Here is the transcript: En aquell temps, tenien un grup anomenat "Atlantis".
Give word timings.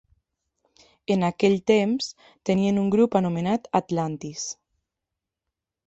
En 1.15 1.25
aquell 1.27 1.59
temps, 1.73 2.09
tenien 2.51 2.83
un 2.87 2.91
grup 2.97 3.21
anomenat 3.23 3.71
"Atlantis". 3.85 4.51